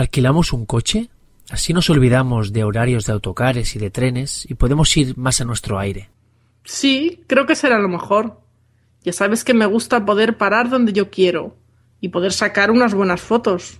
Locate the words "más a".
5.18-5.44